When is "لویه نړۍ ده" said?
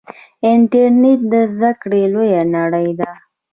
2.13-3.11